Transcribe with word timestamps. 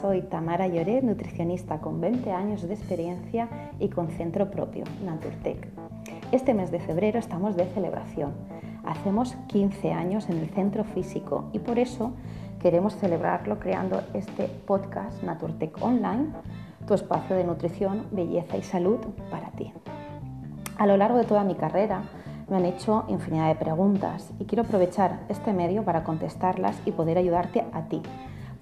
soy 0.00 0.22
Tamara 0.22 0.68
Lloret, 0.68 1.02
nutricionista 1.02 1.80
con 1.80 2.00
20 2.00 2.30
años 2.30 2.62
de 2.62 2.74
experiencia 2.74 3.48
y 3.80 3.88
con 3.88 4.08
centro 4.10 4.50
propio, 4.50 4.84
Naturtec. 5.04 5.68
Este 6.30 6.54
mes 6.54 6.70
de 6.70 6.78
febrero 6.78 7.18
estamos 7.18 7.56
de 7.56 7.66
celebración. 7.66 8.32
Hacemos 8.84 9.34
15 9.48 9.92
años 9.92 10.28
en 10.28 10.38
el 10.38 10.50
centro 10.50 10.84
físico 10.84 11.50
y 11.52 11.58
por 11.58 11.78
eso 11.80 12.12
queremos 12.60 12.94
celebrarlo 12.94 13.58
creando 13.58 14.02
este 14.14 14.44
podcast 14.66 15.22
Naturtec 15.24 15.82
Online, 15.82 16.28
tu 16.86 16.94
espacio 16.94 17.34
de 17.34 17.44
nutrición, 17.44 18.06
belleza 18.12 18.56
y 18.56 18.62
salud 18.62 18.98
para 19.30 19.50
ti. 19.50 19.72
A 20.76 20.86
lo 20.86 20.96
largo 20.96 21.18
de 21.18 21.24
toda 21.24 21.42
mi 21.42 21.56
carrera 21.56 22.04
me 22.48 22.56
han 22.56 22.66
hecho 22.66 23.04
infinidad 23.08 23.48
de 23.48 23.56
preguntas 23.56 24.30
y 24.38 24.44
quiero 24.44 24.62
aprovechar 24.62 25.20
este 25.28 25.52
medio 25.52 25.82
para 25.84 26.04
contestarlas 26.04 26.80
y 26.84 26.92
poder 26.92 27.18
ayudarte 27.18 27.64
a 27.72 27.88
ti 27.88 28.00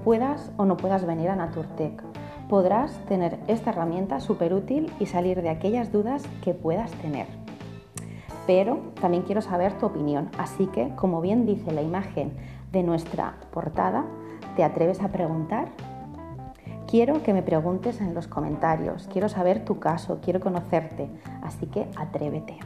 puedas 0.06 0.52
o 0.56 0.65
no 0.66 0.77
puedas 0.77 1.05
venir 1.05 1.30
a 1.30 1.34
Naturtec. 1.34 2.01
Podrás 2.48 2.92
tener 3.06 3.41
esta 3.48 3.70
herramienta 3.70 4.20
súper 4.20 4.55
útil 4.55 4.92
y 5.01 5.06
salir 5.06 5.42
de 5.42 5.48
aquellas 5.48 5.91
dudas 5.91 6.23
que 6.45 6.55
puedas 6.55 6.92
tener. 6.92 7.27
Pero 8.47 8.92
también 9.00 9.24
quiero 9.24 9.41
saber 9.42 9.73
tu 9.78 9.87
opinión, 9.87 10.30
así 10.38 10.69
que, 10.69 10.95
como 10.95 11.20
bien 11.20 11.45
dice 11.45 11.73
la 11.73 11.83
imagen 11.83 12.30
de 12.70 12.84
nuestra 12.84 13.34
portada, 13.50 14.05
¿te 14.55 14.62
atreves 14.62 15.02
a 15.02 15.09
preguntar? 15.09 15.70
Quiero 16.86 17.25
que 17.25 17.33
me 17.33 17.42
preguntes 17.42 18.00
en 18.00 18.14
los 18.14 18.28
comentarios, 18.28 19.09
quiero 19.12 19.28
saber 19.28 19.64
tu 19.64 19.80
caso, 19.80 20.20
quiero 20.23 20.38
conocerte, 20.38 21.11
así 21.42 21.66
que 21.66 21.88
atrévete. 21.97 22.59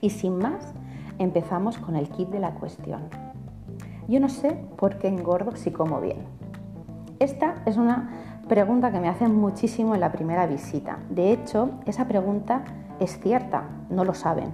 Y 0.00 0.08
sin 0.08 0.38
más, 0.38 0.72
empezamos 1.18 1.76
con 1.76 1.94
el 1.94 2.08
kit 2.08 2.30
de 2.30 2.40
la 2.40 2.54
cuestión. 2.54 3.02
Yo 4.08 4.18
no 4.18 4.30
sé 4.30 4.58
por 4.78 4.96
qué 4.96 5.08
engordo 5.08 5.54
si 5.54 5.70
como 5.70 6.00
bien. 6.00 6.37
Esta 7.20 7.56
es 7.66 7.76
una 7.76 8.10
pregunta 8.48 8.92
que 8.92 9.00
me 9.00 9.08
hacen 9.08 9.34
muchísimo 9.34 9.94
en 9.94 10.00
la 10.00 10.12
primera 10.12 10.46
visita. 10.46 10.98
De 11.10 11.32
hecho, 11.32 11.70
esa 11.84 12.06
pregunta 12.06 12.62
es 13.00 13.18
cierta, 13.18 13.64
no 13.90 14.04
lo 14.04 14.14
saben, 14.14 14.52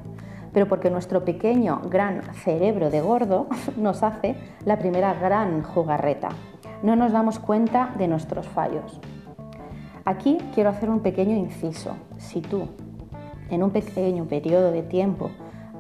pero 0.55 0.67
porque 0.67 0.89
nuestro 0.89 1.27
pequeño 1.27 1.83
gran 1.91 2.23
cerebro 2.33 2.89
de 2.89 3.03
gordo 3.03 3.49
nos 3.77 4.03
hace 4.03 4.37
la 4.65 4.79
primera 4.79 5.13
gran 5.13 5.63
jugarreta. 5.63 6.31
No 6.83 6.97
nos 6.97 7.13
damos 7.13 7.39
cuenta 7.39 7.93
de 7.99 8.09
nuestros 8.09 8.49
fallos. 8.49 8.99
Aquí 10.07 10.39
quiero 10.55 10.71
hacer 10.71 10.89
un 10.89 11.01
pequeño 11.01 11.37
inciso. 11.37 11.97
Si 12.17 12.41
tú, 12.41 12.69
en 13.51 13.63
un 13.63 13.73
pequeño 13.73 14.25
periodo 14.25 14.73
de 14.73 14.83
tiempo, 14.83 15.31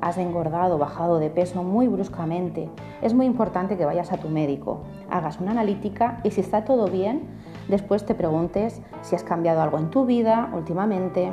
has 0.02 0.18
engordado, 0.18 0.76
bajado 0.76 1.18
de 1.18 1.30
peso 1.30 1.62
muy 1.62 1.88
bruscamente, 1.88 2.68
es 3.00 3.14
muy 3.14 3.24
importante 3.24 3.78
que 3.78 3.86
vayas 3.86 4.12
a 4.12 4.18
tu 4.18 4.28
médico, 4.28 4.82
hagas 5.10 5.40
una 5.40 5.52
analítica 5.52 6.20
y 6.24 6.30
si 6.30 6.40
está 6.40 6.64
todo 6.64 6.86
bien, 6.88 7.22
después 7.68 8.04
te 8.04 8.14
preguntes 8.14 8.80
si 9.02 9.16
has 9.16 9.22
cambiado 9.22 9.62
algo 9.62 9.78
en 9.78 9.90
tu 9.90 10.06
vida 10.06 10.50
últimamente. 10.54 11.32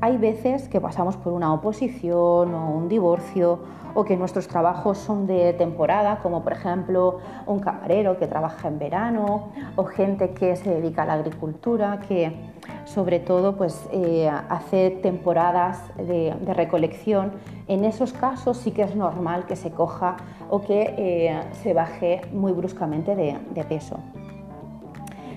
Hay 0.00 0.16
veces 0.16 0.68
que 0.68 0.80
pasamos 0.80 1.16
por 1.16 1.32
una 1.32 1.52
oposición 1.52 2.54
o 2.54 2.70
un 2.70 2.88
divorcio 2.88 3.60
o 3.94 4.04
que 4.04 4.16
nuestros 4.16 4.48
trabajos 4.48 4.98
son 4.98 5.26
de 5.26 5.52
temporada, 5.52 6.18
como 6.22 6.42
por 6.42 6.52
ejemplo 6.52 7.18
un 7.46 7.60
camarero 7.60 8.18
que 8.18 8.26
trabaja 8.26 8.68
en 8.68 8.78
verano 8.78 9.48
o 9.76 9.84
gente 9.84 10.30
que 10.30 10.56
se 10.56 10.70
dedica 10.70 11.02
a 11.02 11.06
la 11.06 11.14
agricultura, 11.14 12.00
que 12.08 12.52
sobre 12.84 13.20
todo 13.20 13.56
pues, 13.56 13.88
eh, 13.92 14.30
hace 14.48 14.90
temporadas 14.90 15.80
de, 15.96 16.34
recolección. 16.54 17.32
En 17.68 17.84
esos 17.84 18.12
casos 18.12 18.58
sí 18.58 18.72
que 18.72 18.82
es 18.82 18.94
normal 18.94 19.46
que 19.46 19.56
se 19.56 19.70
coja 19.70 20.16
o 20.50 20.60
que 20.60 20.94
eh, 20.98 21.40
se 21.62 21.72
baje 21.72 22.20
muy 22.32 22.52
bruscamente 22.52 23.14
de, 23.16 23.64
peso. 23.64 23.98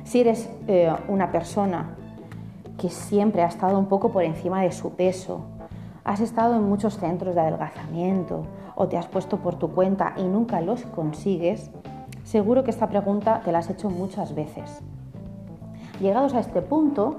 Si 0.03 0.21
eres 0.21 0.49
eh, 0.67 0.93
una 1.07 1.31
persona 1.31 1.95
que 2.77 2.89
siempre 2.89 3.41
ha 3.41 3.47
estado 3.47 3.79
un 3.79 3.85
poco 3.85 4.11
por 4.11 4.23
encima 4.23 4.61
de 4.61 4.71
su 4.71 4.93
peso, 4.95 5.45
has 6.05 6.21
estado 6.21 6.55
en 6.55 6.63
muchos 6.63 6.97
centros 6.97 7.35
de 7.35 7.41
adelgazamiento 7.41 8.45
o 8.75 8.87
te 8.87 8.97
has 8.97 9.07
puesto 9.07 9.37
por 9.37 9.55
tu 9.55 9.71
cuenta 9.71 10.13
y 10.15 10.23
nunca 10.23 10.61
los 10.61 10.83
consigues, 10.83 11.71
seguro 12.23 12.63
que 12.63 12.69
esta 12.69 12.87
pregunta 12.87 13.41
te 13.43 13.51
la 13.51 13.59
has 13.59 13.69
hecho 13.69 13.89
muchas 13.89 14.35
veces. 14.35 14.81
Llegados 15.99 16.35
a 16.35 16.39
este 16.39 16.61
punto, 16.61 17.17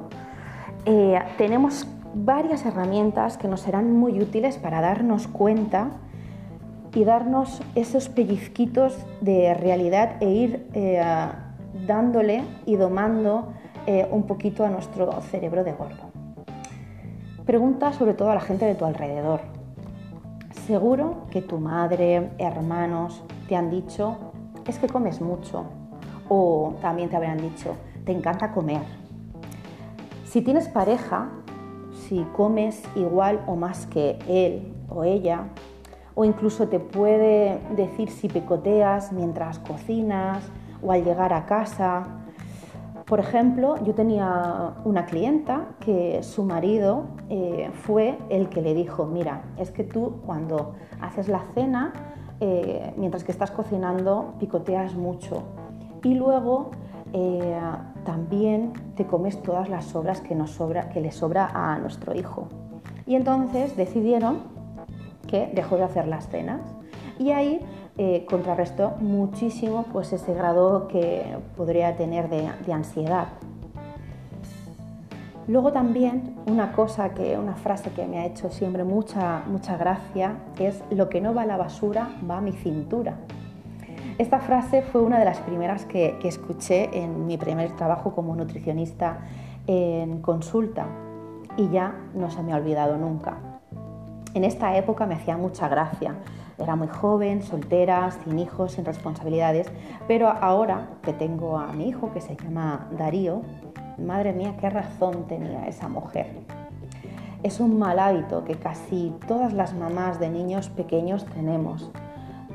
eh, 0.84 1.18
tenemos 1.36 1.86
varias 2.14 2.64
herramientas 2.64 3.36
que 3.36 3.48
nos 3.48 3.60
serán 3.60 3.92
muy 3.92 4.20
útiles 4.20 4.56
para 4.56 4.80
darnos 4.80 5.26
cuenta 5.26 5.90
y 6.94 7.04
darnos 7.04 7.62
esos 7.74 8.08
pellizquitos 8.08 8.96
de 9.20 9.52
realidad 9.52 10.16
e 10.20 10.30
ir 10.30 10.66
eh, 10.72 11.02
dándole 11.86 12.42
y 12.64 12.76
domando 12.76 13.48
eh, 13.86 14.08
un 14.10 14.22
poquito 14.22 14.64
a 14.64 14.70
nuestro 14.70 15.20
cerebro 15.22 15.64
de 15.64 15.72
gordo. 15.72 16.05
Pregunta 17.46 17.92
sobre 17.92 18.14
todo 18.14 18.32
a 18.32 18.34
la 18.34 18.40
gente 18.40 18.64
de 18.64 18.74
tu 18.74 18.84
alrededor. 18.84 19.38
Seguro 20.66 21.28
que 21.30 21.42
tu 21.42 21.58
madre, 21.58 22.32
hermanos 22.38 23.22
te 23.48 23.54
han 23.54 23.70
dicho, 23.70 24.16
es 24.66 24.80
que 24.80 24.88
comes 24.88 25.20
mucho. 25.20 25.64
O 26.28 26.74
también 26.80 27.08
te 27.08 27.14
habrán 27.14 27.38
dicho, 27.38 27.76
te 28.04 28.10
encanta 28.10 28.50
comer. 28.50 28.82
Si 30.24 30.42
tienes 30.42 30.66
pareja, 30.66 31.28
si 32.08 32.24
comes 32.36 32.82
igual 32.96 33.40
o 33.46 33.54
más 33.54 33.86
que 33.86 34.18
él 34.26 34.74
o 34.88 35.04
ella, 35.04 35.44
o 36.16 36.24
incluso 36.24 36.66
te 36.66 36.80
puede 36.80 37.60
decir 37.76 38.10
si 38.10 38.26
picoteas 38.26 39.12
mientras 39.12 39.60
cocinas 39.60 40.42
o 40.82 40.90
al 40.90 41.04
llegar 41.04 41.32
a 41.32 41.46
casa, 41.46 42.08
por 43.06 43.20
ejemplo, 43.20 43.76
yo 43.84 43.94
tenía 43.94 44.74
una 44.84 45.06
clienta 45.06 45.76
que 45.78 46.24
su 46.24 46.42
marido 46.42 47.04
eh, 47.28 47.70
fue 47.72 48.18
el 48.30 48.48
que 48.48 48.60
le 48.60 48.74
dijo, 48.74 49.06
mira, 49.06 49.44
es 49.58 49.70
que 49.70 49.84
tú 49.84 50.20
cuando 50.26 50.74
haces 51.00 51.28
la 51.28 51.42
cena, 51.54 51.92
eh, 52.40 52.92
mientras 52.96 53.22
que 53.22 53.30
estás 53.30 53.52
cocinando, 53.52 54.34
picoteas 54.40 54.96
mucho. 54.96 55.44
Y 56.02 56.14
luego 56.14 56.72
eh, 57.12 57.60
también 58.04 58.72
te 58.96 59.06
comes 59.06 59.40
todas 59.40 59.68
las 59.68 59.84
sobras 59.84 60.20
que, 60.20 60.34
nos 60.34 60.50
sobra, 60.50 60.88
que 60.88 61.00
le 61.00 61.12
sobra 61.12 61.48
a 61.54 61.78
nuestro 61.78 62.12
hijo. 62.12 62.48
Y 63.06 63.14
entonces 63.14 63.76
decidieron 63.76 64.40
que 65.28 65.48
dejó 65.54 65.76
de 65.76 65.84
hacer 65.84 66.08
las 66.08 66.28
cenas. 66.28 66.60
Y 67.20 67.30
ahí 67.30 67.60
eh, 67.98 68.26
contrarrestó 68.28 68.94
muchísimo 69.00 69.86
pues, 69.90 70.12
ese 70.12 70.34
grado 70.34 70.86
que 70.86 71.38
podría 71.56 71.96
tener 71.96 72.28
de, 72.28 72.46
ansiedad. 72.70 73.28
Luego 75.48 75.72
también 75.72 76.34
una 76.46 76.72
cosa 76.72 77.14
que, 77.14 77.38
una 77.38 77.54
frase 77.54 77.90
que 77.92 78.06
me 78.06 78.18
ha 78.18 78.26
hecho 78.26 78.50
siempre 78.50 78.84
mucha, 78.84 79.44
mucha 79.46 79.78
gracia 79.78 80.36
es 80.58 80.82
lo 80.90 81.08
que 81.08 81.22
no 81.22 81.32
va 81.32 81.42
a 81.42 81.46
la 81.46 81.56
basura 81.56 82.10
va 82.28 82.38
a 82.38 82.40
mi 82.42 82.52
cintura. 82.52 83.14
Esta 84.18 84.40
frase 84.40 84.82
fue 84.82 85.00
una 85.00 85.18
de 85.18 85.24
las 85.24 85.38
primeras 85.38 85.86
que, 85.86 86.18
que 86.20 86.28
escuché 86.28 87.02
en 87.02 87.26
mi 87.26 87.38
primer 87.38 87.76
trabajo 87.76 88.14
como 88.14 88.36
nutricionista 88.36 89.20
en 89.66 90.20
consulta 90.20 90.86
y 91.56 91.70
ya 91.70 91.94
no 92.14 92.30
se 92.30 92.42
me 92.42 92.52
ha 92.52 92.56
olvidado 92.56 92.98
nunca. 92.98 93.38
En 94.34 94.44
esta 94.44 94.76
época 94.76 95.06
me 95.06 95.14
hacía 95.14 95.38
mucha 95.38 95.66
gracia 95.68 96.16
era 96.58 96.76
muy 96.76 96.88
joven, 96.88 97.42
soltera, 97.42 98.10
sin 98.10 98.38
hijos, 98.38 98.72
sin 98.72 98.84
responsabilidades, 98.84 99.70
pero 100.08 100.28
ahora 100.28 100.88
que 101.02 101.12
tengo 101.12 101.58
a 101.58 101.72
mi 101.72 101.88
hijo 101.88 102.12
que 102.12 102.20
se 102.20 102.36
llama 102.36 102.88
Darío, 102.96 103.42
madre 103.98 104.32
mía, 104.32 104.56
qué 104.58 104.70
razón 104.70 105.26
tenía 105.26 105.66
esa 105.66 105.88
mujer. 105.88 106.26
Es 107.42 107.60
un 107.60 107.78
mal 107.78 107.98
hábito 107.98 108.44
que 108.44 108.54
casi 108.54 109.14
todas 109.28 109.52
las 109.52 109.74
mamás 109.74 110.18
de 110.18 110.30
niños 110.30 110.68
pequeños 110.70 111.26
tenemos. 111.26 111.90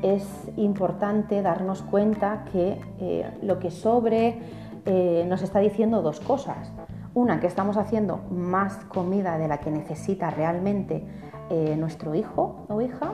Es 0.02 0.26
importante 0.56 1.40
darnos 1.40 1.82
cuenta 1.82 2.44
que 2.52 2.80
eh, 2.98 3.38
lo 3.40 3.60
que 3.60 3.70
sobre 3.70 4.40
eh, 4.84 5.24
nos 5.28 5.42
está 5.42 5.60
diciendo 5.60 6.02
dos 6.02 6.18
cosas. 6.18 6.72
Una, 7.14 7.40
que 7.40 7.46
estamos 7.46 7.76
haciendo 7.76 8.22
más 8.30 8.76
comida 8.86 9.38
de 9.38 9.46
la 9.46 9.58
que 9.60 9.70
necesita 9.70 10.30
realmente 10.30 11.06
eh, 11.50 11.76
nuestro 11.78 12.14
hijo 12.14 12.66
o 12.68 12.80
hija 12.80 13.12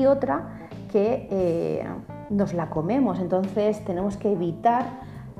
y 0.00 0.06
otra 0.06 0.68
que 0.90 1.28
eh, 1.30 1.84
nos 2.30 2.54
la 2.54 2.70
comemos. 2.70 3.18
Entonces 3.20 3.84
tenemos 3.84 4.16
que 4.16 4.32
evitar 4.32 4.84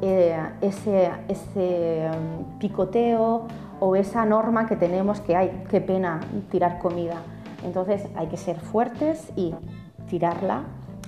eh, 0.03 0.37
ese, 0.61 1.11
mm, 1.29 2.59
picoteo 2.59 3.47
o 3.81 3.97
esa 3.97 4.25
norma 4.25 4.67
que 4.67 4.77
tenemos 4.77 5.21
que 5.21 5.37
hay, 5.37 5.65
qué 5.69 5.81
pena 5.81 6.21
tirar 6.51 6.79
comida. 6.79 7.17
Entonces 7.65 8.07
hay 8.17 8.29
que 8.29 8.37
ser 8.37 8.59
fuertes 8.59 9.33
y 9.37 9.55
tirarla. 10.09 10.63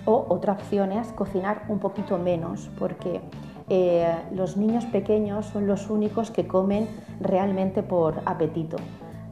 O 0.04 0.26
otra 0.28 0.52
opción 0.52 0.93
es 0.93 1.08
cocinar 1.08 1.64
un 1.69 1.81
poquito 1.81 2.16
menos 2.16 2.70
porque 2.78 3.20
eh, 3.69 4.14
los 4.32 4.56
niños 4.56 4.84
pequeños 4.87 5.46
son 5.46 5.66
los 5.66 5.90
únicos 5.90 6.31
que 6.31 6.46
comen 6.46 6.87
realmente 7.20 7.82
por 7.82 8.20
apetito 8.25 8.76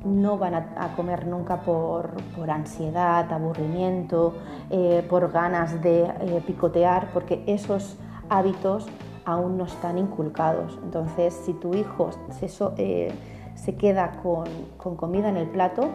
no 0.04 0.38
van 0.38 0.54
a, 0.54 0.94
comer 0.96 1.26
nunca 1.26 1.62
por, 1.62 2.12
ansiedad, 2.48 3.32
aburrimiento, 3.32 4.34
eh, 4.70 5.04
por 5.08 5.32
ganas 5.32 5.82
de 5.82 6.02
eh, 6.02 6.42
picotear, 6.46 7.10
porque 7.12 7.42
esos 7.46 7.98
hábitos 8.28 8.86
aún 9.24 9.56
no 9.56 9.64
están 9.64 9.98
inculcados. 9.98 10.78
Entonces, 10.82 11.34
si 11.34 11.54
tu 11.54 11.74
hijo 11.74 12.10
se, 12.30 12.48
eh, 12.76 13.12
se 13.54 13.76
queda 13.76 14.12
con, 14.22 14.44
con 14.76 14.96
comida 14.96 15.28
en 15.28 15.38
el 15.38 15.48
plato, 15.48 15.88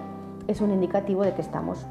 es 0.47 0.61
un 0.61 0.71
indicativo 0.71 1.23
de 1.23 1.33
que 1.33 1.41
estamos 1.41 1.85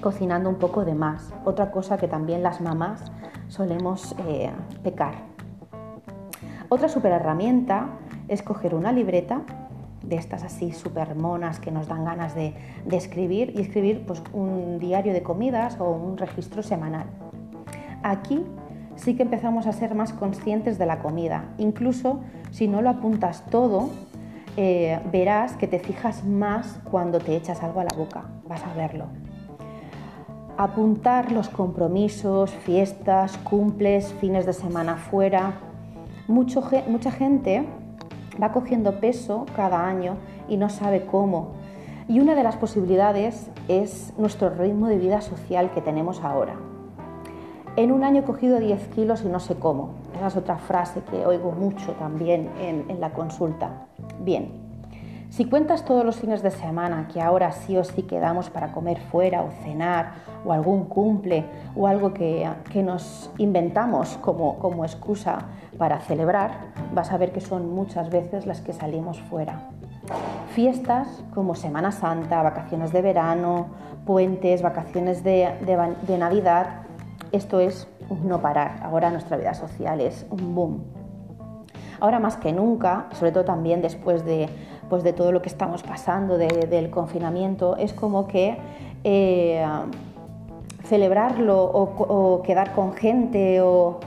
cocinando 0.00 0.48
un 0.48 0.56
poco 0.56 0.84
de 0.84 0.94
más. 0.94 1.32
Otra 1.44 1.72
cosa 1.72 1.98
que 1.98 2.08
también 2.08 2.42
las 2.42 2.60
mamás 2.60 3.10
solemos 3.48 4.14
pecar. 4.82 5.14
Otra 6.68 6.88
super 6.88 7.12
herramienta 7.12 7.88
es 8.28 8.42
coger 8.42 8.74
una 8.74 8.92
libreta 8.92 9.42
de 10.04 10.16
estas 10.16 10.42
así 10.42 10.72
super 10.72 11.14
monas 11.14 11.58
que 11.58 11.70
nos 11.70 11.88
dan 11.88 12.04
ganas 12.04 12.34
de, 12.34 12.54
escribir 12.90 13.52
y 13.56 13.60
escribir 13.60 14.04
pues, 14.06 14.22
un 14.32 14.78
diario 14.78 15.12
de 15.12 15.22
comidas 15.22 15.78
o 15.80 15.90
un 15.90 16.16
registro 16.16 16.62
semanal. 16.62 17.06
Aquí 18.02 18.44
sí 18.96 19.14
que 19.14 19.22
empezamos 19.22 19.66
a 19.66 19.72
ser 19.72 19.94
más 19.94 20.12
conscientes 20.12 20.78
de 20.78 20.86
la 20.86 20.98
comida. 20.98 21.54
Incluso 21.58 22.20
si 22.50 22.68
no 22.68 22.82
lo 22.82 22.90
apuntas 22.90 23.44
todo, 23.50 23.90
eh, 24.56 25.00
verás 25.10 25.56
que 25.56 25.66
te 25.66 25.78
fijas 25.78 26.24
más 26.24 26.80
cuando 26.90 27.18
te 27.18 27.36
echas 27.36 27.62
algo 27.62 27.80
a 27.80 27.84
la 27.84 27.96
boca. 27.96 28.24
Vas 28.48 28.62
a 28.64 28.74
verlo. 28.74 29.06
Apuntar 30.58 31.32
los 31.32 31.48
compromisos, 31.48 32.50
fiestas, 32.50 33.38
cumples, 33.38 34.12
fines 34.20 34.44
de 34.44 34.52
semana 34.52 34.96
fuera. 34.96 35.54
mucha 36.28 37.10
gente 37.10 37.66
va 38.40 38.52
cogiendo 38.52 39.00
peso 39.00 39.46
cada 39.56 39.86
año 39.86 40.16
y 40.48 40.56
no 40.56 40.68
sabe 40.68 41.06
cómo. 41.06 41.52
Y 42.08 42.20
una 42.20 42.34
de 42.34 42.42
las 42.42 42.56
posibilidades 42.56 43.50
es 43.68 44.12
nuestro 44.18 44.50
ritmo 44.50 44.88
de 44.88 44.98
vida 44.98 45.20
social 45.20 45.70
que 45.70 45.80
tenemos 45.80 46.22
ahora. 46.22 46.54
En 47.76 47.90
un 47.90 48.04
año 48.04 48.20
he 48.20 48.24
cogido 48.24 48.58
10 48.58 48.88
kilos 48.88 49.22
y 49.24 49.28
no 49.28 49.40
sé 49.40 49.54
cómo. 49.54 49.94
Esa 50.16 50.26
es 50.26 50.36
otra 50.36 50.58
frase 50.58 51.00
que 51.10 51.24
oigo 51.24 51.52
mucho 51.52 51.92
también 51.92 52.50
en, 52.60 52.84
en 52.90 53.00
la 53.00 53.12
consulta. 53.12 53.86
Bien, 54.20 54.61
si 55.32 55.46
cuentas 55.46 55.86
todos 55.86 56.04
los 56.04 56.16
fines 56.16 56.42
de 56.42 56.50
semana 56.50 57.08
que 57.10 57.22
ahora 57.22 57.52
sí 57.52 57.74
o 57.78 57.84
sí 57.84 58.02
quedamos 58.02 58.50
para 58.50 58.70
comer 58.70 59.00
fuera 59.00 59.42
o 59.42 59.50
cenar 59.64 60.12
o 60.44 60.52
algún 60.52 60.84
cumple 60.84 61.46
o 61.74 61.86
algo 61.86 62.12
que, 62.12 62.46
nos 62.74 63.30
inventamos 63.38 64.18
como, 64.18 64.58
como 64.58 64.84
excusa 64.84 65.46
para 65.78 66.00
celebrar, 66.00 66.50
vas 66.92 67.12
a 67.12 67.16
ver 67.16 67.32
que 67.32 67.40
son 67.40 67.74
muchas 67.74 68.10
veces 68.10 68.44
las 68.44 68.60
que 68.60 68.74
salimos 68.74 69.22
fuera. 69.22 69.70
Fiestas 70.50 71.08
como 71.32 71.54
Semana 71.54 71.92
Santa, 71.92 72.42
vacaciones 72.42 72.92
de 72.92 73.00
verano, 73.00 73.68
puentes, 74.04 74.60
vacaciones 74.60 75.24
de, 75.24 75.48
de 76.06 76.18
Navidad, 76.18 76.82
esto 77.32 77.58
es 77.58 77.88
no 78.22 78.42
parar. 78.42 78.80
Ahora 78.82 79.10
nuestra 79.10 79.38
vida 79.38 79.54
social 79.54 80.02
es 80.02 80.26
un 80.28 80.54
boom. 80.54 81.01
Ahora 82.02 82.18
más 82.18 82.36
que 82.36 82.52
nunca, 82.52 83.06
sobre 83.12 83.30
todo 83.30 83.44
también 83.44 83.80
después 83.80 84.24
de 84.24 84.48
pues 84.90 85.04
de 85.04 85.12
todo 85.12 85.30
lo 85.30 85.40
que 85.40 85.48
estamos 85.48 85.84
pasando, 85.84 86.36
del 86.36 86.90
confinamiento, 86.90 87.76
es 87.76 87.92
como 87.92 88.26
que 88.26 88.58
eh, 89.04 89.64
celebrarlo 90.82 91.62
o, 91.62 92.42
quedar 92.42 92.72
con 92.72 92.92
gente 92.94 93.60
o, 93.62 94.00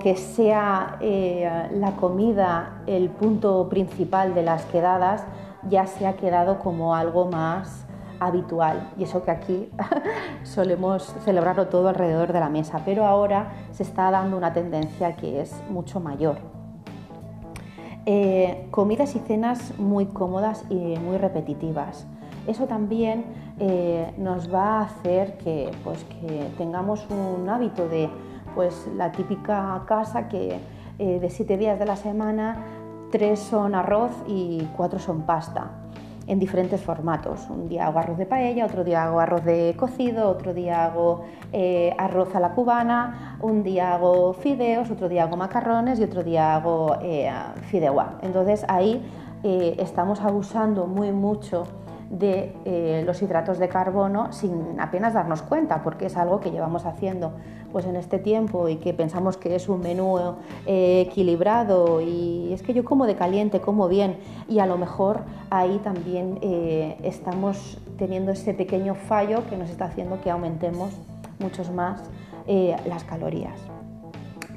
que 0.00 0.16
sea 0.16 0.96
eh, 1.00 1.68
la 1.74 1.92
comida 1.92 2.82
el 2.88 3.10
punto 3.10 3.68
principal 3.68 4.34
de 4.34 4.42
las 4.42 4.64
quedadas, 4.64 5.24
ya 5.70 5.86
se 5.86 6.08
ha 6.08 6.16
quedado 6.16 6.58
como 6.58 6.96
algo 6.96 7.26
más 7.26 7.86
habitual 8.18 8.90
y 8.98 9.04
eso 9.04 9.22
que 9.22 9.30
aquí 9.30 9.70
solemos 10.42 11.14
celebrarlo 11.24 11.68
todo 11.68 11.88
alrededor 11.90 12.32
de 12.32 12.40
la 12.40 12.48
mesa, 12.48 12.80
pero 12.84 13.06
ahora 13.06 13.52
se 13.70 13.84
está 13.84 14.10
dando 14.10 14.36
una 14.36 14.52
tendencia 14.52 15.14
que 15.14 15.40
es 15.42 15.54
mucho 15.70 16.00
mayor. 16.00 16.63
Eh, 18.06 18.66
comidas 18.70 19.16
y 19.16 19.18
cenas 19.20 19.78
muy 19.78 20.06
cómodas 20.06 20.64
y 20.68 20.74
muy 20.74 21.16
repetitivas. 21.16 22.06
Eso 22.46 22.66
también 22.66 23.24
eh, 23.58 24.12
nos 24.18 24.52
va 24.52 24.80
a 24.80 24.82
hacer 24.82 25.38
que, 25.38 25.70
pues, 25.82 26.04
que, 26.04 26.50
tengamos 26.58 27.06
un 27.08 27.48
hábito 27.48 27.88
de 27.88 28.10
pues, 28.54 28.88
la 28.94 29.10
típica 29.10 29.82
casa 29.86 30.28
que 30.28 30.58
eh, 30.98 31.18
de 31.18 31.30
siete 31.30 31.56
días 31.56 31.78
de 31.78 31.86
la 31.86 31.96
semana, 31.96 32.62
tres 33.10 33.40
son 33.40 33.74
arroz 33.74 34.12
y 34.26 34.68
cuatro 34.76 34.98
son 34.98 35.22
pasta 35.22 35.70
en 36.26 36.38
diferentes 36.38 36.80
formatos. 36.80 37.48
Un 37.50 37.68
día 37.68 37.86
hago 37.86 37.98
arroz 37.98 38.18
de 38.18 38.26
paella, 38.26 38.66
otro 38.66 38.84
día 38.84 39.04
hago 39.04 39.20
arroz 39.20 39.44
de 39.44 39.74
cocido, 39.76 40.28
otro 40.28 40.54
día 40.54 40.84
hago 40.84 41.24
eh, 41.52 41.94
arroz 41.98 42.34
a 42.34 42.40
la 42.40 42.50
cubana, 42.50 43.38
un 43.40 43.62
día 43.62 43.94
hago 43.94 44.32
fideos, 44.32 44.90
otro 44.90 45.08
día 45.08 45.24
hago 45.24 45.36
macarrones 45.36 46.00
y 46.00 46.04
otro 46.04 46.22
día 46.22 46.54
hago 46.54 46.96
eh, 47.02 47.30
fideuá. 47.70 48.18
Entonces 48.22 48.64
ahí 48.68 49.02
eh, 49.42 49.76
estamos 49.78 50.20
abusando 50.20 50.86
muy 50.86 51.12
mucho 51.12 51.64
de 52.10 52.54
eh, 52.64 53.02
los 53.06 53.22
hidratos 53.22 53.58
de 53.58 53.68
carbono 53.68 54.32
sin 54.32 54.80
apenas 54.80 55.14
darnos 55.14 55.42
cuenta, 55.42 55.82
porque 55.82 56.06
es 56.06 56.16
algo 56.16 56.40
que 56.40 56.50
llevamos 56.50 56.86
haciendo 56.86 57.32
pues 57.72 57.86
en 57.86 57.96
este 57.96 58.18
tiempo 58.18 58.68
y 58.68 58.76
que 58.76 58.94
pensamos 58.94 59.36
que 59.36 59.56
es 59.56 59.68
un 59.68 59.80
menú 59.80 60.16
eh, 60.66 61.06
equilibrado 61.08 62.00
y 62.00 62.52
es 62.52 62.62
que 62.62 62.72
yo 62.72 62.84
como 62.84 63.06
de 63.06 63.16
caliente, 63.16 63.60
como 63.60 63.88
bien 63.88 64.18
y 64.48 64.60
a 64.60 64.66
lo 64.66 64.78
mejor 64.78 65.22
ahí 65.50 65.80
también 65.82 66.38
eh, 66.40 66.96
estamos 67.02 67.78
teniendo 67.98 68.30
ese 68.30 68.54
pequeño 68.54 68.94
fallo 68.94 69.44
que 69.48 69.56
nos 69.56 69.70
está 69.70 69.86
haciendo 69.86 70.20
que 70.20 70.30
aumentemos 70.30 70.90
muchos 71.38 71.70
más 71.70 72.02
las 72.86 73.04
calorías. 73.04 73.58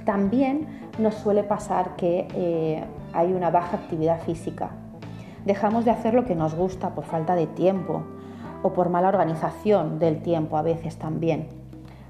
También 0.04 0.68
nos 1.00 1.16
suele 1.16 1.44
pasar 1.44 1.96
que 1.96 2.84
hay 3.14 3.32
una 3.32 3.50
baja 3.50 3.78
actividad 3.78 4.20
física 4.24 4.72
dejamos 5.45 5.86
de 5.86 5.92
hacer 5.92 6.13
lo 6.13 6.25
que 6.25 6.36
nos 6.36 6.56
gusta 6.56 6.95
por 6.95 7.06
falta 7.06 7.36
de 7.36 7.48
tiempo 7.48 8.04
o 8.63 8.74
por 8.74 8.89
mala 8.89 9.10
organización 9.10 10.00
del 10.00 10.22
tiempo 10.22 10.57
a 10.57 10.62
veces 10.62 10.98
también. 10.98 11.48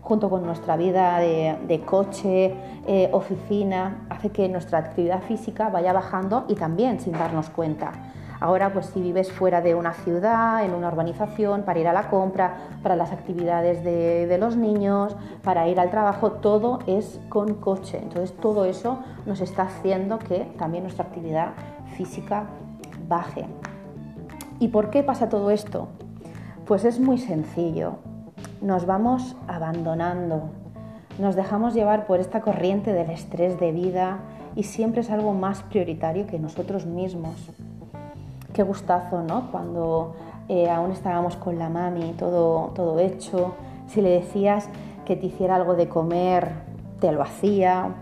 Junto 0.01 0.29
con 0.29 0.45
nuestra 0.45 0.77
vida 0.77 1.19
de, 1.19 1.81
coche, 1.85 2.53
eh, 2.87 3.09
oficina, 3.11 4.07
hace 4.09 4.29
que 4.29 4.47
nuestra 4.47 4.79
actividad 4.79 5.21
física 5.21 5.69
vaya 5.69 5.91
bajando 5.91 6.45
y 6.47 6.55
también 6.55 6.99
sin 7.01 7.11
darnos 7.13 7.49
cuenta. 7.49 7.91
Ahora, 8.39 8.71
pues 8.71 8.85
si 8.87 9.01
vives 9.01 9.31
fuera 9.31 9.61
de 9.61 9.73
una 9.73 9.93
ciudad, 9.93 10.63
en 10.63 10.73
una 10.73 10.89
urbanización, 10.89 11.63
para 11.63 11.79
ir 11.79 11.87
a 11.87 11.93
la 11.93 12.09
compra, 12.09 12.55
para 12.83 12.95
las 12.95 13.11
actividades 13.11 13.83
de, 13.83 14.27
de, 14.27 14.37
los 14.37 14.55
niños, 14.55 15.15
para 15.43 15.67
ir 15.67 15.79
al 15.79 15.89
trabajo, 15.89 16.33
todo 16.33 16.79
es 16.85 17.19
con 17.29 17.55
coche. 17.55 17.99
Entonces, 18.01 18.35
todo 18.37 18.65
eso 18.65 18.99
nos 19.25 19.41
está 19.41 19.63
haciendo 19.63 20.19
que 20.19 20.51
también 20.57 20.83
nuestra 20.83 21.05
actividad 21.05 21.53
física 21.95 22.45
baje. 23.07 23.45
¿Y 24.59 24.69
por 24.69 24.89
qué 24.89 25.03
pasa 25.03 25.29
todo 25.29 25.51
esto? 25.51 25.87
Pues 26.65 26.83
es 26.83 26.99
muy 26.99 27.17
sencillo. 27.17 27.95
Nos 28.61 28.85
vamos 28.85 29.35
abandonando, 29.47 30.49
nos 31.19 31.35
dejamos 31.35 31.73
llevar 31.73 32.05
por 32.07 32.19
esta 32.19 32.41
corriente 32.41 32.93
del 32.93 33.09
estrés 33.09 33.59
de 33.59 33.71
vida 33.71 34.19
y 34.55 34.63
siempre 34.63 35.01
es 35.01 35.11
algo 35.11 35.33
más 35.33 35.61
prioritario 35.63 36.27
que 36.27 36.39
nosotros 36.39 36.85
mismos. 36.85 37.35
Qué 38.53 38.63
gustazo, 38.63 39.21
¿no? 39.21 39.51
Cuando 39.51 40.15
eh, 40.49 40.69
aún 40.69 40.91
estábamos 40.91 41.35
con 41.35 41.59
la 41.59 41.69
mami, 41.69 42.13
todo, 42.17 42.71
todo 42.73 42.99
hecho, 42.99 43.53
si 43.87 44.01
le 44.01 44.09
decías 44.09 44.69
que 45.05 45.15
te 45.15 45.27
hiciera 45.27 45.55
algo 45.55 45.75
de 45.75 45.87
comer, 45.87 46.51
te 46.99 47.11
lo 47.11 47.21
hacía, 47.21 47.95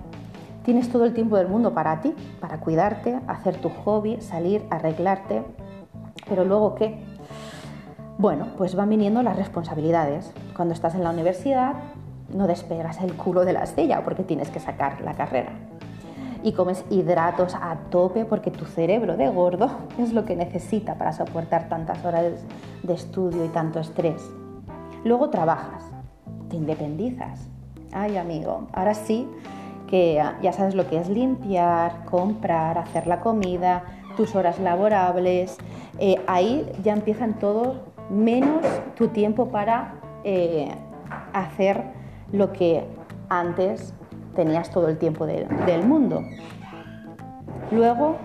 Tienes 0.65 0.89
todo 0.89 1.05
el 1.05 1.13
tiempo 1.13 1.37
del 1.37 1.47
mundo 1.47 1.75
para 1.75 2.01
ti, 2.01 2.15
para 2.41 2.59
cuidarte, 2.59 3.19
hacer 3.27 3.57
tu 3.57 3.69
hobby, 3.69 4.19
salir, 4.19 4.65
arreglarte. 4.71 5.43
Pero 6.27 6.43
luego, 6.43 6.73
¿qué? 6.73 7.03
Bueno, 8.17 8.47
pues 8.57 8.73
van 8.73 8.89
viniendo 8.89 9.21
las 9.21 9.35
responsabilidades. 9.35 10.33
Cuando 10.55 10.73
estás 10.73 10.95
en 10.95 11.03
la 11.03 11.11
universidad, 11.11 11.73
no 12.33 12.47
despegas 12.47 12.99
el 13.01 13.13
culo 13.13 13.45
de 13.45 13.53
la 13.53 13.67
silla 13.67 14.03
porque 14.03 14.23
tienes 14.23 14.49
que 14.49 14.59
sacar 14.59 15.01
la 15.01 15.13
carrera. 15.13 15.51
Y 16.41 16.53
comes 16.53 16.83
hidratos 16.89 17.53
a 17.53 17.77
tope 17.91 18.25
porque 18.25 18.49
tu 18.49 18.65
cerebro 18.65 19.17
de 19.17 19.29
gordo 19.29 19.69
es 19.99 20.13
lo 20.13 20.25
que 20.25 20.35
necesita 20.35 20.95
para 20.95 21.13
soportar 21.13 21.69
tantas 21.69 22.03
horas 22.03 22.43
de 22.81 22.93
estudio 22.93 23.45
y 23.45 23.49
tanto 23.49 23.79
estrés. 23.79 24.27
Luego 25.03 25.29
trabajas, 25.29 25.83
te 26.49 26.55
independizas. 26.55 27.49
Ay, 27.91 28.17
amigo, 28.17 28.67
ahora 28.73 28.95
sí 28.95 29.27
que 29.87 30.21
ya 30.41 30.53
sabes 30.53 30.75
lo 30.75 30.87
que 30.87 30.97
es 30.97 31.09
limpiar, 31.09 32.05
comprar, 32.05 32.77
hacer 32.77 33.07
la 33.07 33.19
comida, 33.19 33.83
tus 34.17 34.35
horas 34.35 34.59
laborables. 34.59 35.57
Eh, 35.99 36.21
ahí 36.27 36.69
ya 36.83 36.93
empiezan 36.93 37.39
todo 37.39 37.85
menos 38.09 38.65
tu 38.95 39.09
tiempo 39.09 39.49
para 39.49 39.95
eh, 40.23 40.71
hacer 41.33 41.83
lo 42.31 42.51
que 42.51 42.85
antes 43.29 43.93
tenías 44.35 44.69
todo 44.69 44.87
el 44.87 44.97
tiempo 44.97 45.25
del 45.25 45.85
mundo. 45.85 46.21
Luego, 47.71 48.17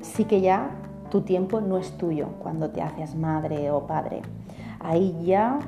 sí 0.00 0.24
que 0.24 0.40
ya 0.40 0.70
tu 1.10 1.22
tiempo 1.22 1.60
no 1.60 1.78
es 1.78 1.96
tuyo 1.96 2.28
cuando 2.40 2.70
te 2.70 2.82
haces 2.82 3.14
madre 3.14 3.70
o 3.70 3.86
padre. 3.86 4.22
Ahí 4.80 5.16
ya 5.24 5.58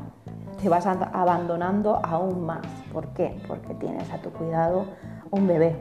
te 0.61 0.69
vas 0.69 0.87
abandonando 0.87 2.01
aún 2.03 2.45
más. 2.45 2.67
¿Por 2.93 3.09
qué? 3.09 3.41
Porque 3.47 3.75
tienes 3.75 4.11
a 4.13 4.19
tu 4.19 4.31
cuidado 4.31 4.87
un 5.31 5.47
bebé. 5.47 5.77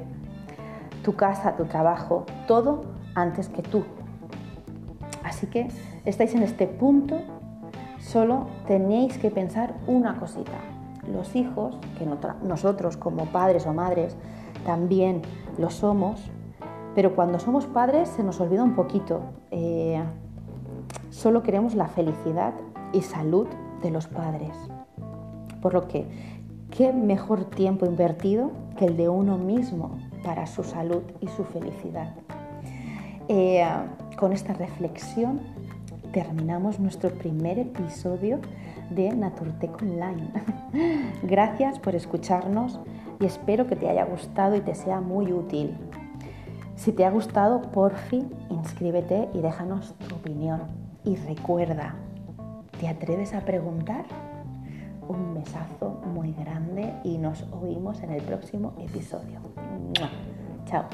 Tu 1.04 1.16
casa, 1.16 1.56
tu 1.56 1.66
trabajo, 1.66 2.26
todo 2.48 2.84
antes 3.16 3.50
que 3.50 3.62
tú. 3.62 3.84
Así 5.24 5.48
que 5.48 5.68
estáis 6.06 6.34
en 6.36 6.44
este 6.44 6.68
punto, 6.68 7.20
solo 8.00 8.48
tenéis 8.68 9.18
que 9.18 9.32
pensar 9.32 9.76
una 9.88 10.20
cosita. 10.20 10.58
Los 11.12 11.36
hijos, 11.36 11.78
que 11.98 12.08
nosotros 12.44 12.98
como 12.98 13.26
padres 13.26 13.66
o 13.66 13.74
madres 13.74 14.16
también 14.66 15.22
lo 15.58 15.70
somos, 15.70 16.30
pero 16.96 17.16
cuando 17.16 17.40
somos 17.40 17.66
padres 17.66 18.10
se 18.10 18.24
nos 18.24 18.40
olvida 18.40 18.64
un 18.64 18.76
poquito. 18.76 19.22
Eh, 19.52 20.02
solo 21.10 21.44
queremos 21.44 21.76
la 21.76 21.88
felicidad 21.88 22.54
y 22.94 23.02
salud 23.02 23.48
de 23.82 23.92
los 23.92 24.08
padres. 24.08 24.52
Por 25.62 25.74
lo 25.74 25.88
que, 25.88 26.08
¿qué 26.76 26.94
mejor 26.94 27.46
tiempo 27.46 27.86
invertido 27.86 28.52
que 28.78 28.86
el 28.86 28.98
de 28.98 29.10
uno 29.10 29.38
mismo 29.38 29.98
para 30.24 30.48
su 30.48 30.64
salud 30.64 31.02
y 31.22 31.28
su 31.28 31.44
felicidad? 31.44 32.14
Eh, 33.28 33.66
con 34.18 34.34
esta 34.34 34.54
reflexión 34.54 35.42
terminamos 36.12 36.80
nuestro 36.80 37.12
primer 37.12 37.60
episodio 37.60 38.40
de 38.90 39.12
Naturtec 39.12 39.82
Online. 39.82 40.32
Gracias 41.24 41.80
por 41.80 41.96
escucharnos 41.96 42.80
y 43.20 43.26
espero 43.26 43.68
que 43.68 43.76
te 43.76 43.90
haya 43.90 44.06
gustado 44.06 44.56
y 44.56 44.62
te 44.62 44.76
sea 44.76 45.02
muy 45.02 45.32
útil. 45.32 45.76
Si 46.76 46.92
te 46.92 47.06
ha 47.06 47.12
gustado, 47.12 47.62
por 47.62 47.94
fin 47.96 48.30
inscríbete 48.50 49.28
y 49.34 49.42
déjanos 49.42 49.96
tu 50.08 50.16
opinión. 50.16 50.62
Y 51.04 51.16
recuerda, 51.18 51.96
¿te 52.80 52.88
atreves 52.88 53.34
a 53.34 53.42
preguntar? 53.42 54.06
Un 55.10 55.34
besazo 55.34 56.02
muy 56.14 56.34
grande 56.34 56.94
y 57.04 57.18
nos 57.18 57.44
oímos 57.52 58.02
en 58.04 58.12
el 58.12 58.22
próximo 58.22 58.74
episodio. 58.80 59.40
Chao. 60.66 60.86